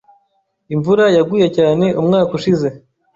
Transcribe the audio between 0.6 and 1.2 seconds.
Imvura